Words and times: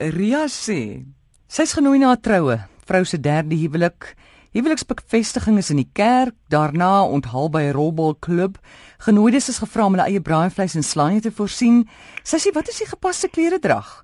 Ria 0.00 0.46
sê 0.48 1.04
sy's 1.44 1.74
genooi 1.76 1.98
na 2.00 2.14
'n 2.16 2.20
troue, 2.24 2.56
vrou 2.88 3.04
se 3.04 3.20
derde 3.20 3.54
huwelik. 3.54 4.16
Huweliksbevestiging 4.56 5.58
is 5.58 5.70
in 5.70 5.76
die 5.76 5.90
kerk, 5.92 6.32
daarna 6.48 7.04
onthaal 7.04 7.50
by 7.50 7.68
'n 7.68 7.76
rolbalklub. 7.76 8.56
Genooides 8.98 9.48
is 9.48 9.58
gevra 9.58 9.84
om 9.84 9.92
hulle 9.92 10.08
eie 10.08 10.20
braaivleis 10.20 10.74
en 10.74 10.82
slaai 10.82 11.20
te 11.20 11.30
voorsien. 11.30 11.88
Sy 12.22 12.38
sê 12.38 12.52
wat 12.54 12.68
is 12.68 12.78
die 12.78 12.88
gepaste 12.88 13.28
klere 13.28 13.58
drag 13.58 14.02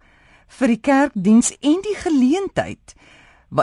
vir 0.49 0.69
die 0.69 0.81
kerkdiens 0.81 1.57
en 1.61 1.81
die 1.81 1.97
geleentheid? 1.97 2.95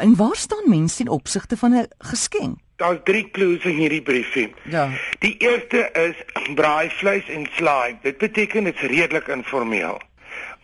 En 0.01 0.15
waar 0.15 0.35
staan 0.35 0.69
mense 0.69 1.03
in 1.03 1.09
opsigte 1.09 1.57
van 1.57 1.75
'n 1.75 1.87
geskenk? 1.99 2.57
Daar's 2.77 3.03
drie 3.03 3.29
clues 3.29 3.63
in 3.63 3.77
hierdie 3.77 4.01
briefie. 4.01 4.53
Ja. 4.65 4.89
Die 5.19 5.37
eerste 5.37 5.91
is 5.93 6.15
braaivleis 6.55 7.29
en 7.29 7.47
slaai. 7.55 7.99
Dit 8.01 8.17
beteken 8.17 8.63
dit's 8.63 8.81
redelik 8.81 9.27
informeel 9.27 10.01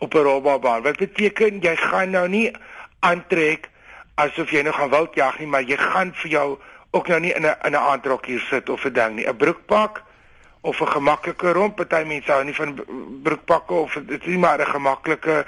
op 0.00 0.14
'n 0.14 0.26
rolbalbaan. 0.26 0.82
Wat 0.82 0.96
beteken 0.96 1.60
jy 1.60 1.76
gaan 1.76 2.10
nou 2.10 2.28
nie 2.28 2.52
aantrek 2.98 3.68
asof 4.14 4.50
jy 4.50 4.62
nou 4.62 4.74
gaan 4.74 4.90
wildjag 4.90 5.38
nie, 5.38 5.46
maar 5.46 5.62
jy 5.62 5.76
gaan 5.76 6.12
vir 6.14 6.30
jou 6.30 6.58
ook 6.90 7.08
nou 7.08 7.20
nie 7.20 7.32
in 7.32 7.46
'n 7.46 7.56
in 7.64 7.72
'n 7.72 7.86
aandrok 7.90 8.26
hier 8.26 8.40
sit 8.50 8.68
of 8.68 8.84
'n 8.84 8.92
ding 8.92 9.14
nie. 9.14 9.26
'n 9.26 9.36
Broekpak 9.36 10.02
of 10.60 10.80
'n 10.80 10.86
gemaklike 10.86 11.52
romp. 11.52 11.76
Party 11.76 12.04
mense 12.06 12.32
hou 12.32 12.44
nie 12.44 12.54
van 12.54 12.84
broekpakke 13.22 13.74
of 13.74 13.92
dit 13.92 14.20
is 14.20 14.26
nie 14.26 14.38
maar 14.38 14.58
'n 14.58 14.66
gemaklike 14.66 15.44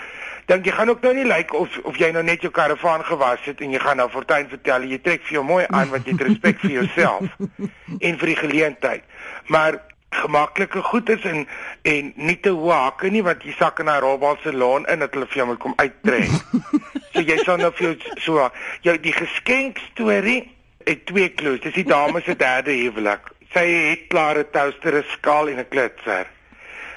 dink 0.46 0.64
jy 0.64 0.72
gaan 0.72 0.90
ook 0.90 1.00
nou 1.00 1.14
nie 1.14 1.24
lyk 1.24 1.36
like 1.36 1.56
of 1.56 1.78
of 1.82 1.96
jy 1.96 2.10
nou 2.10 2.22
net 2.22 2.40
jou 2.40 2.50
karavaan 2.52 3.04
gewas 3.04 3.44
het 3.44 3.60
en 3.60 3.70
jy 3.70 3.78
gaan 3.78 3.96
nou 3.96 4.08
fortuin 4.10 4.48
vertel 4.48 4.82
jy 4.82 4.98
trek 4.98 5.22
vir 5.22 5.38
jou 5.38 5.44
mooi 5.44 5.64
aan 5.68 5.90
wat 5.90 6.04
jy 6.04 6.12
het 6.12 6.26
respek 6.26 6.58
vir 6.60 6.70
jouself 6.70 7.36
en 8.06 8.18
vir 8.18 8.26
die 8.26 8.36
geleentheid. 8.36 9.02
Maar 9.46 9.80
gemaklike 10.12 10.82
goeders 10.82 11.24
en 11.24 11.46
en 11.82 12.12
nie 12.16 12.38
te 12.40 12.52
waak 12.54 13.02
nie 13.10 13.22
want 13.26 13.42
jy 13.44 13.54
sak 13.58 13.80
in 13.82 13.90
'n 13.90 14.00
robal 14.00 14.36
salon 14.42 14.86
in 14.86 14.98
dat 14.98 15.14
hulle 15.14 15.26
vir 15.26 15.36
jou 15.36 15.46
moet 15.46 15.58
kom 15.58 15.74
uittrek. 15.76 16.30
so 17.12 17.20
jy 17.20 17.38
sal 17.44 17.56
nou 17.58 17.72
vir 17.72 17.86
jou 17.88 17.96
so 18.16 18.50
jou 18.82 18.98
die 18.98 19.12
geskenk 19.12 19.78
storie 19.90 20.50
het 20.84 21.06
twee 21.06 21.28
kloos. 21.28 21.60
Dis 21.60 21.74
die 21.74 21.84
dame 21.84 22.22
se 22.22 22.36
derde 22.36 22.72
huwelik. 22.72 23.30
Sy 23.52 23.66
het 23.66 24.06
klare 24.08 24.44
toaster, 24.50 24.94
'n 24.94 25.04
skaal 25.16 25.48
en 25.48 25.58
'n 25.58 25.68
klitser. 25.68 26.26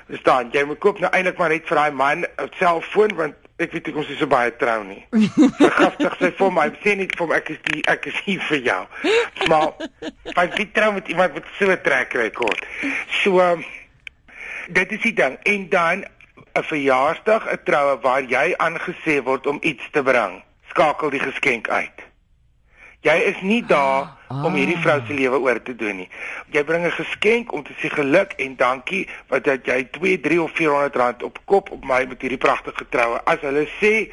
Dis 0.07 0.21
dan 0.23 0.51
jy 0.51 0.63
moet 0.63 0.79
koop 0.79 0.99
nou 0.99 1.09
eintlik 1.11 1.37
maar 1.37 1.49
net 1.49 1.67
vir 1.67 1.77
daai 1.77 1.91
man 1.91 2.25
'n 2.25 2.49
selfoon 2.59 3.15
want 3.15 3.35
ek 3.57 3.71
weet 3.71 3.87
ek 3.87 3.95
ons 3.95 4.09
is 4.09 4.19
so 4.19 4.27
baie 4.27 4.51
trou 4.59 4.83
nie. 4.83 5.05
Vergiftig 5.63 6.17
sy 6.19 6.31
vir 6.31 6.51
my 6.51 6.67
sê 6.83 6.95
net 6.95 7.15
vir 7.15 7.27
my 7.27 7.35
ek 7.35 7.49
is 7.49 7.61
die 7.71 7.81
ek 7.87 8.05
is 8.11 8.19
hier 8.25 8.41
vir 8.49 8.61
jou. 8.67 8.83
Maar 9.47 9.71
van 10.35 10.53
wie 10.57 10.71
trou 10.71 10.91
met 10.93 11.07
iemand 11.07 11.33
wat 11.33 11.49
so 11.57 11.75
trek 11.75 12.13
rekord. 12.13 12.65
So 13.23 13.41
um, 13.41 13.65
dit 14.67 14.91
is 14.91 15.01
die 15.01 15.13
ding 15.13 15.37
en 15.43 15.69
dan 15.69 16.05
'n 16.53 16.63
verjaarsdag, 16.63 17.51
'n 17.51 17.63
troue 17.63 17.99
waar 18.01 18.23
jy 18.23 18.53
aangesê 18.57 19.23
word 19.23 19.47
om 19.47 19.57
iets 19.61 19.89
te 19.91 20.03
bring. 20.03 20.43
Skakel 20.69 21.09
die 21.09 21.19
geskenk 21.19 21.69
uit. 21.69 22.03
Jy 23.05 23.15
is 23.29 23.41
nie 23.41 23.61
daar 23.65 24.15
ah. 24.27 24.43
om 24.45 24.53
hierdie 24.53 24.79
vrou 24.81 25.01
se 25.07 25.13
lewe 25.13 25.37
oor 25.39 25.61
te 25.61 25.75
doen 25.75 25.95
nie. 25.95 26.09
Jy 26.49 26.63
bring 26.63 26.85
'n 26.85 26.91
geskenk 26.91 27.51
om 27.51 27.63
te 27.63 27.73
sê 27.77 27.89
geluk 27.89 28.33
en 28.37 28.55
dankie 28.55 29.09
wat 29.27 29.43
dat 29.43 29.65
jy 29.65 29.83
2, 29.91 30.19
3 30.19 30.41
of 30.41 30.51
400 30.51 30.95
rand 30.95 31.23
op 31.23 31.39
kop 31.45 31.71
op 31.71 31.85
my 31.85 32.05
met 32.05 32.21
hierdie 32.21 32.41
pragtige 32.41 32.89
troue. 32.89 33.21
As 33.25 33.39
hulle 33.41 33.67
sê 33.81 34.11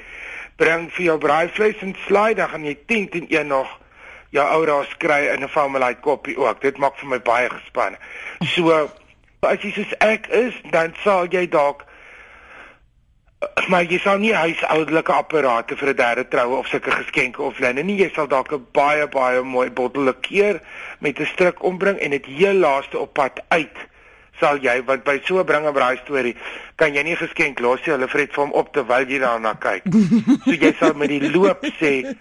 bring 0.56 0.90
vir 0.92 1.04
jou 1.04 1.18
braaivleis 1.18 1.80
en 1.80 1.96
slaai, 2.06 2.34
dan 2.34 2.48
gaan 2.48 2.64
jy 2.64 2.76
10 2.86 3.08
teen 3.08 3.26
1 3.28 3.46
nog 3.46 3.78
jou 4.32 4.44
ou 4.44 4.64
raas 4.64 4.96
kry 4.98 5.28
in 5.32 5.42
'n 5.44 5.48
family 5.48 5.94
koppie 5.94 6.36
ook. 6.36 6.60
Dit 6.60 6.78
maak 6.78 6.96
vir 6.96 7.08
my 7.08 7.20
baie 7.20 7.48
gespanne. 7.48 7.96
So 8.44 8.90
as 9.42 9.58
jy 9.58 9.72
soos 9.74 9.92
ek 9.98 10.28
is, 10.30 10.54
dan 10.70 10.92
sal 11.02 11.26
jy 11.26 11.48
dalk 11.50 11.82
maar 13.66 13.88
jy 13.90 13.98
sal 13.98 14.20
nie 14.22 14.30
huishoudelike 14.30 15.10
apparate 15.10 15.74
vir 15.80 15.88
'n 15.90 15.96
derde 15.98 16.24
troue 16.30 16.58
of 16.58 16.68
sulke 16.70 16.92
geskenke 16.94 17.42
of 17.42 17.58
linne 17.58 17.82
nie. 17.82 17.98
Jy 17.98 18.10
sal 18.14 18.28
dalk 18.28 18.52
'n 18.52 18.66
baie 18.72 19.06
baie 19.08 19.42
mooi 19.42 19.70
bottel 19.70 20.04
liqueur 20.04 20.60
met 21.00 21.18
'n 21.18 21.26
stryk 21.26 21.62
ombring 21.62 21.98
en 21.98 22.10
dit 22.10 22.26
heel 22.26 22.54
laaste 22.54 22.98
op 22.98 23.14
pad 23.14 23.42
uit 23.48 23.76
sal 24.38 24.58
jy 24.58 24.84
want 24.84 25.04
by 25.04 25.20
so 25.24 25.42
bring 25.44 25.66
'n 25.66 25.74
braai 25.74 25.98
storie 26.04 26.36
kan 26.76 26.94
jy 26.94 27.02
nie 27.02 27.16
geskenk 27.16 27.58
los 27.58 27.80
nie. 27.84 27.94
Hulle 27.94 28.08
vret 28.08 28.32
vir 28.32 28.44
hom 28.44 28.52
op 28.52 28.72
terwyl 28.72 29.06
jy 29.10 29.18
daarna 29.18 29.54
kyk. 29.58 29.82
So 30.44 30.50
jy 30.50 30.74
sal 30.78 30.94
met 30.94 31.08
die 31.08 31.30
loop 31.30 31.66
sê, 31.80 32.14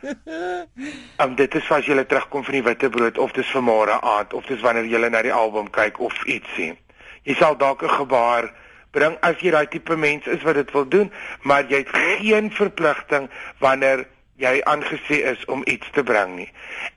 "Om 1.24 1.36
dit 1.36 1.56
is 1.56 1.72
as 1.72 1.86
jy 1.86 2.04
terugkom 2.04 2.44
van 2.44 2.54
die 2.54 2.64
witbrood 2.64 3.18
of 3.18 3.32
dis 3.32 3.48
vir 3.48 3.62
môre 3.62 4.02
aand 4.02 4.34
of 4.34 4.46
dis 4.46 4.62
wanneer 4.62 4.86
jy 4.86 5.10
na 5.10 5.22
die 5.22 5.34
album 5.34 5.70
kyk 5.70 6.00
of 6.00 6.26
iets 6.26 6.50
sien." 6.56 6.78
Jy 7.24 7.36
sal 7.36 7.58
dalk 7.58 7.84
'n 7.84 7.90
gebaar 7.90 8.52
bring 8.92 9.18
as 9.22 9.40
jy 9.40 9.52
daai 9.52 9.68
tipe 9.72 9.96
mens 9.96 10.28
is 10.28 10.44
wat 10.44 10.56
dit 10.60 10.72
wil 10.76 10.88
doen, 10.88 11.12
maar 11.48 11.64
jy 11.70 11.84
het 11.84 11.92
geen 11.96 12.52
verpligting 12.52 13.30
wanneer 13.60 14.06
jy 14.42 14.60
aangesê 14.68 15.22
is 15.32 15.46
om 15.46 15.64
iets 15.66 15.88
te 15.96 16.04
bring 16.04 16.36
nie. 16.36 16.50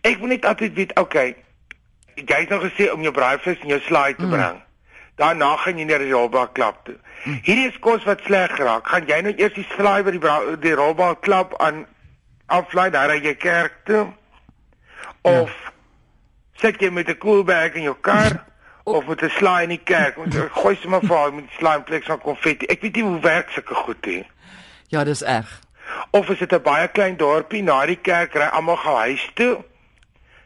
Ek 0.02 0.18
wil 0.18 0.32
net 0.32 0.46
altyd 0.48 0.74
weet, 0.74 0.94
okay, 0.98 1.34
jy 2.14 2.38
het 2.40 2.52
nou 2.52 2.60
gesê 2.64 2.90
om 2.92 3.02
jou 3.04 3.12
braaivleis 3.14 3.60
en 3.62 3.74
jou 3.74 3.80
slaai 3.86 4.14
te 4.14 4.26
mm. 4.26 4.30
bring. 4.30 4.60
Daarna 5.20 5.52
gaan 5.62 5.78
jy 5.78 5.86
na 5.86 5.98
die 6.02 6.10
rolbak 6.10 6.54
klap 6.58 6.80
toe. 6.88 6.96
Mm. 7.24 7.40
Hierdie 7.46 7.68
is 7.70 7.78
kos 7.84 8.06
wat 8.08 8.24
sleg 8.26 8.56
geraak. 8.56 8.88
Gaan 8.90 9.06
jy 9.10 9.20
nou 9.26 9.34
eers 9.36 9.54
die 9.54 9.66
slaai 9.74 10.02
by 10.06 10.16
die 10.16 10.22
die 10.64 10.74
rolbak 10.78 11.22
klap 11.26 11.54
aan 11.62 11.84
aflaai 12.52 12.90
daar 12.94 13.12
by 13.14 13.20
jou 13.22 13.36
kerk 13.38 13.78
toe? 13.86 14.08
Of 15.22 15.52
ja. 15.52 15.72
sit 16.64 16.82
jy 16.82 16.90
met 16.90 17.08
'n 17.08 17.18
koelbag 17.18 17.78
in 17.78 17.90
jou 17.90 17.96
kar? 18.00 18.40
of 18.84 19.06
met 19.06 19.22
'n 19.22 19.28
slaai 19.28 19.62
in 19.62 19.68
die 19.68 19.84
kerk. 19.84 20.18
Ons 20.18 20.36
gooi 20.60 20.76
sommer 20.76 21.00
vir 21.00 21.16
haar 21.16 21.34
met 21.34 21.44
slaai 21.58 21.76
in 21.76 21.84
plek 21.84 22.04
van 22.04 22.20
konfetti. 22.20 22.66
Ek 22.66 22.80
weet 22.80 22.94
nie 22.94 23.04
hoe 23.04 23.20
werk 23.20 23.50
sulke 23.50 23.74
goed 23.74 24.06
nie. 24.06 24.26
Ja, 24.88 25.04
dis 25.04 25.22
erg. 25.22 25.60
Of 26.10 26.28
is 26.28 26.38
dit 26.38 26.52
'n 26.52 26.62
baie 26.62 26.88
klein 26.88 27.16
dorpie 27.16 27.62
na 27.62 27.86
die 27.86 28.00
kerk 28.00 28.34
ry 28.34 28.48
almal 28.52 28.76
gaan 28.76 28.96
huis 28.96 29.30
toe? 29.34 29.64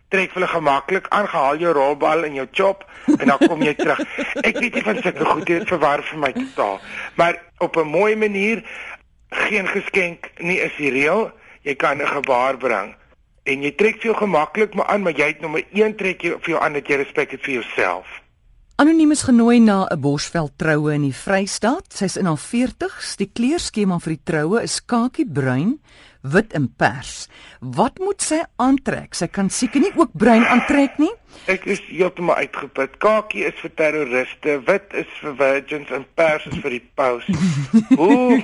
Trek 0.08 0.32
hulle 0.32 0.46
gemaklik 0.46 1.08
aan, 1.08 1.28
gehaal 1.28 1.56
jou 1.56 1.72
rolbal 1.72 2.24
en 2.24 2.34
jou 2.34 2.46
chop 2.50 2.84
en 3.18 3.26
dan 3.26 3.38
kom 3.38 3.62
jy 3.62 3.74
terug. 3.74 4.00
Ek 4.48 4.58
weet 4.58 4.74
nie 4.74 4.82
van 4.82 5.02
sulke 5.02 5.24
goed 5.24 5.46
dit 5.46 5.68
verwar 5.68 6.02
vir 6.02 6.18
my 6.18 6.32
totaal. 6.32 6.80
Maar 7.14 7.42
op 7.58 7.76
'n 7.76 7.86
mooi 7.86 8.16
manier 8.16 8.62
geen 9.28 9.68
geskenk 9.68 10.30
nie 10.38 10.60
is 10.60 10.72
die 10.76 10.90
reël. 10.90 11.32
Jy 11.62 11.74
kan 11.74 11.98
'n 12.02 12.06
gebaar 12.06 12.56
bring 12.56 12.94
en 13.48 13.62
jy 13.62 13.72
trek 13.80 14.00
vir 14.00 14.10
jou 14.10 14.16
gemaklik 14.16 14.74
maar 14.74 14.86
aan, 14.86 15.02
maar 15.02 15.16
jy 15.16 15.26
het 15.32 15.40
nommer 15.40 15.64
1 15.72 15.96
trek 15.96 16.22
jy 16.22 16.36
vir 16.38 16.54
jou 16.54 16.62
aan 16.62 16.72
dat 16.72 16.88
jy 16.88 16.96
respek 17.00 17.30
het 17.30 17.44
vir 17.44 17.54
jouself. 17.60 18.06
Anoniem 18.78 19.10
is 19.10 19.24
genooi 19.26 19.58
na 19.58 19.88
'n 19.90 20.00
Bosveld 20.00 20.52
troue 20.56 20.92
in 20.94 21.02
die 21.02 21.14
Vrystaat. 21.14 21.86
Sy's 21.90 22.16
in 22.16 22.26
haar 22.26 22.38
40's. 22.38 23.16
Die 23.16 23.26
kleurskema 23.26 23.98
vir 23.98 24.12
die 24.14 24.22
troue 24.24 24.62
is 24.62 24.84
kakiebruin, 24.84 25.80
wit 26.22 26.52
en 26.52 26.68
pers. 26.76 27.26
Wat 27.60 27.98
moet 27.98 28.22
sy 28.22 28.38
aantrek? 28.56 29.14
Sy 29.14 29.26
kan 29.26 29.50
seker 29.50 29.80
nie 29.80 29.90
ook 29.96 30.12
bruin 30.12 30.46
aantrek 30.46 30.94
nie. 30.98 31.10
Ek 31.46 31.66
is 31.66 31.80
heeltemal 31.88 32.36
uitgeput. 32.36 32.94
Kakie 32.98 33.44
is 33.48 33.58
vir 33.62 33.72
terroriste, 33.74 34.62
wit 34.66 34.94
is 34.94 35.10
vir 35.22 35.34
virgins 35.34 35.90
en 35.90 36.06
pers 36.14 36.46
is 36.46 36.58
vir 36.62 36.70
die 36.70 36.86
paus. 36.94 37.26
Hoe 37.98 38.38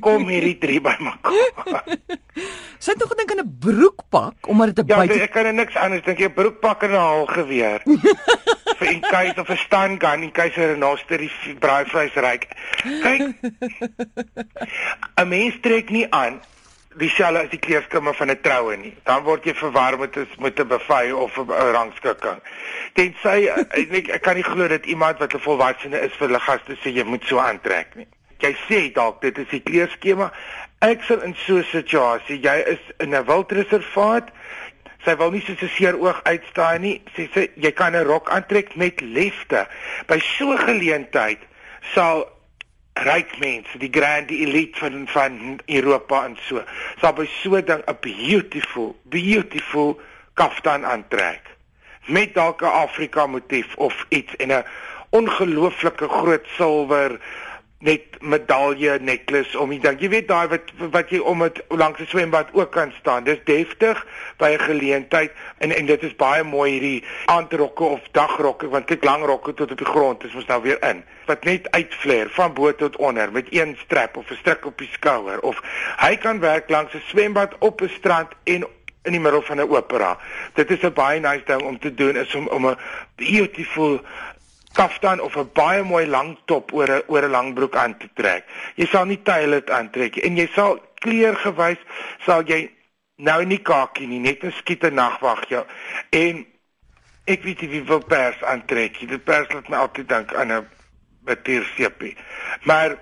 kom 0.00 0.28
hierdie 0.28 0.58
drie 0.58 0.80
bymekaar? 0.80 1.88
Sy 2.78 2.92
het 2.92 3.00
nog 3.00 3.08
gedink 3.16 3.32
aan 3.32 3.46
'n 3.46 3.56
broekpak 3.58 4.46
omdat 4.46 4.76
dit 4.76 4.84
'n 4.84 4.88
ja, 4.88 4.96
buite 4.96 5.14
Ja, 5.14 5.22
ek 5.24 5.32
kan 5.32 5.56
niks 5.56 5.76
anders 5.76 6.04
dink 6.04 6.18
jy 6.18 6.28
'n 6.28 6.34
broekpak 6.34 6.82
en 6.82 6.90
'n 6.90 7.00
haalgeweer. 7.00 7.80
vir 8.78 8.90
in 8.92 9.00
case 9.00 9.38
of 9.38 9.50
'n 9.50 9.56
stand 9.56 10.00
gun 10.00 10.22
in 10.22 10.32
case 10.32 10.56
'n 10.56 10.74
renoster 10.74 11.18
die 11.18 11.30
braaivleis 11.60 12.14
ryk. 12.14 12.48
Kyk. 12.82 13.22
'n 15.20 15.28
Mens 15.28 15.54
trek 15.60 15.90
nie 15.90 16.06
aan 16.10 16.40
dieselfde 16.94 17.44
as 17.44 17.50
die 17.50 17.58
kleerskema 17.58 18.12
van 18.12 18.30
'n 18.30 18.40
troue 18.40 18.76
nie. 18.76 18.94
Dan 19.04 19.22
word 19.22 19.44
jy 19.44 19.54
verwar 19.54 19.98
met 19.98 20.16
'n 20.16 20.28
met 20.38 20.60
'n 20.60 20.66
buffet 20.66 21.12
of 21.12 21.36
'n 21.38 21.48
rangskikking. 21.48 22.40
Tensy 22.92 23.48
ek, 23.48 24.08
ek 24.08 24.22
kan 24.22 24.34
nie 24.34 24.44
glo 24.44 24.68
dat 24.68 24.86
iemand 24.86 25.18
wat 25.18 25.34
'n 25.34 25.40
volwassene 25.40 26.00
is 26.00 26.12
vir 26.12 26.28
hulle 26.28 26.40
gaste 26.40 26.76
sê 26.82 26.94
jy 26.94 27.04
moet 27.04 27.24
so 27.24 27.38
aantrek 27.38 27.94
nie. 27.94 28.06
Jy 28.38 28.56
sê 28.68 28.92
dalk 28.92 29.20
dit 29.20 29.38
is 29.38 29.48
die 29.48 29.62
kleerskema. 29.62 30.32
Ek 30.80 31.02
sal 31.02 31.22
in 31.22 31.34
so 31.46 31.56
'n 31.56 31.64
situasie, 31.64 32.40
jy 32.40 32.62
is 32.66 32.82
in 32.98 33.14
'n 33.14 33.24
wildreservaat, 33.24 34.30
sy 35.04 35.16
wil 35.16 35.30
nie 35.30 35.42
so 35.46 35.68
seer 35.76 35.98
oog 36.00 36.20
uitstaan 36.24 36.80
nie. 36.80 37.02
Sy 37.16 37.28
sê 37.34 37.48
jy 37.56 37.72
kan 37.72 37.94
'n 37.96 38.04
rok 38.04 38.30
aantrek 38.30 38.76
met 38.76 39.00
liefde. 39.00 39.66
By 40.06 40.18
so 40.18 40.52
'n 40.52 40.58
geleentheid 40.58 41.40
sal 41.94 42.28
ryk 42.94 43.38
mense, 43.38 43.78
die 43.78 43.90
grand 43.90 44.30
elite 44.30 44.78
van 44.78 45.06
van 45.08 45.60
Europa 45.66 46.24
en 46.24 46.38
so, 46.48 46.62
sal 47.00 47.12
by 47.12 47.26
so 47.42 47.56
'n 47.56 47.64
ding 47.64 47.82
'n 47.86 47.98
beautiful, 48.00 48.96
beautiful 49.02 50.00
kaftan 50.34 50.84
aantrek 50.84 51.54
met 52.06 52.34
dalk 52.34 52.62
'n 52.62 52.64
Afrika 52.64 53.26
motief 53.26 53.76
of 53.76 54.06
iets 54.08 54.36
en 54.36 54.48
'n 54.52 54.64
ongelooflike 55.10 56.08
groot 56.08 56.46
silwer 56.56 57.20
net 57.84 58.16
medalje 58.24 58.96
necklace 59.00 59.58
om 59.60 59.72
die 59.74 59.80
ding. 59.82 59.98
Jy 60.00 60.08
weet 60.08 60.28
daai 60.28 60.48
wat 60.48 60.70
wat 60.94 61.10
jy 61.12 61.20
om 61.20 61.42
dit 61.44 61.60
langs 61.68 62.00
'n 62.00 62.08
swembad 62.08 62.48
ook 62.52 62.70
kan 62.72 62.92
staan. 63.00 63.24
Dis 63.24 63.42
deftig 63.44 64.06
by 64.38 64.56
'n 64.56 64.58
geleentheid 64.58 65.32
en 65.58 65.76
en 65.76 65.86
dit 65.86 66.02
is 66.02 66.16
baie 66.16 66.42
mooi 66.42 66.70
hierdie 66.70 67.04
aandrokke 67.26 67.84
of 67.84 68.00
dagrokke 68.12 68.68
want 68.68 68.88
dit 68.88 69.04
lang 69.04 69.24
rokke 69.24 69.54
tot 69.54 69.70
op 69.70 69.78
die 69.78 69.86
grond 69.86 70.24
is 70.24 70.32
mos 70.32 70.46
nou 70.46 70.62
weer 70.62 70.82
in. 70.82 71.04
Wat 71.26 71.44
net 71.44 71.70
uitflair 71.70 72.30
van 72.30 72.54
bo 72.54 72.74
tot 72.74 72.96
onder 72.96 73.32
met 73.32 73.46
een 73.50 73.76
strap 73.84 74.16
of 74.16 74.30
'n 74.30 74.34
stryk 74.34 74.66
op 74.66 74.78
die 74.78 74.90
skouer 74.92 75.40
of 75.40 75.60
hy 75.96 76.16
kan 76.16 76.40
werk 76.40 76.70
langs 76.70 76.94
'n 76.94 77.02
swembad 77.06 77.54
op 77.58 77.80
'n 77.80 77.88
strand 77.88 78.28
en 78.44 78.66
in 79.02 79.12
die 79.12 79.20
middel 79.20 79.42
van 79.42 79.60
'n 79.60 79.68
opera. 79.68 80.18
Dit 80.54 80.70
is 80.70 80.80
'n 80.80 80.92
baie 80.92 81.20
nice 81.20 81.44
ding 81.44 81.62
om 81.62 81.78
te 81.78 81.94
doen 81.94 82.16
is 82.16 82.34
om 82.34 82.48
om 82.48 82.66
'n 82.66 82.78
beautiful 83.16 84.00
kaftan 84.74 85.20
of 85.20 85.36
'n 85.36 85.50
baie 85.54 85.82
mooi 85.82 86.06
lang 86.06 86.36
top 86.44 86.72
oor 86.72 86.90
'n 86.90 87.02
oor 87.06 87.24
'n 87.24 87.30
lang 87.30 87.54
broek 87.54 87.76
aan 87.76 87.96
te 87.98 88.08
trek. 88.14 88.44
Jy 88.74 88.86
sal 88.86 89.04
nie 89.06 89.22
dit 89.22 89.70
aantrek 89.70 90.16
en 90.16 90.36
jy 90.36 90.48
sal 90.54 90.80
kleurgewys 90.94 91.78
sal 92.26 92.42
jy 92.42 92.70
nou 93.16 93.44
nie 93.44 93.62
kakie 93.62 94.06
nie, 94.06 94.18
net 94.18 94.44
'n 94.44 94.52
skiete 94.52 94.90
nagwag 94.90 95.48
jou. 95.48 95.64
En 96.10 96.46
ek 97.24 97.42
weet 97.42 97.60
nie 97.60 97.68
wie 97.68 97.84
wil 97.84 98.04
pers 98.04 98.42
aantrek 98.42 99.00
nie. 99.00 99.08
Dit 99.08 99.24
pers 99.24 99.52
laat 99.52 99.68
my 99.68 99.76
altyd 99.76 100.08
dink 100.08 100.34
aan 100.34 100.52
'n 100.52 100.68
batiersepie. 101.24 102.16
Maar 102.62 102.98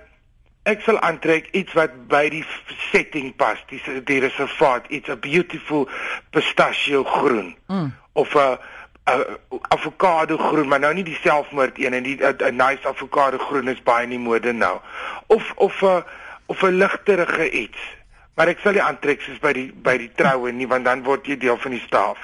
ek 0.63 0.81
sal 0.81 0.99
aantrek 0.99 1.49
iets 1.51 1.73
wat 1.73 2.07
by 2.07 2.29
die 2.29 2.45
setting 2.91 3.35
pas. 3.35 3.59
Dis 3.67 3.81
die 4.05 4.19
reservaat, 4.19 4.87
iets 4.87 5.09
'n 5.09 5.19
beautiful 5.19 5.89
pistachio 6.29 7.03
groen 7.03 7.55
mm. 7.67 7.93
of 8.13 8.35
'n 8.35 8.57
avokado 9.67 10.37
groen, 10.37 10.67
maar 10.67 10.79
nou 10.79 10.93
nie 10.93 11.03
die 11.03 11.17
selfmoord 11.21 11.79
een 11.79 11.93
en 11.93 12.03
die 12.03 12.17
'n 12.23 12.55
nice 12.55 12.87
avokado 12.87 13.37
groen 13.37 13.67
is 13.67 13.83
baie 13.83 14.03
in 14.03 14.09
die 14.09 14.19
mode 14.19 14.53
nou. 14.53 14.79
Of 15.27 15.51
of 15.55 15.81
'n 15.81 16.03
of 16.45 16.61
'n 16.63 16.77
ligterige 16.77 17.49
iets. 17.49 17.79
Maar 18.35 18.47
ek 18.47 18.59
sal 18.59 18.71
nie 18.71 18.81
aantrek 18.81 19.21
soos 19.21 19.39
by 19.39 19.51
die 19.53 19.71
by 19.73 19.97
die 19.97 20.11
troue 20.15 20.51
nie 20.51 20.67
want 20.67 20.85
dan 20.85 21.03
word 21.03 21.25
jy 21.25 21.37
deel 21.37 21.57
van 21.57 21.71
die 21.71 21.83
staf. 21.85 22.17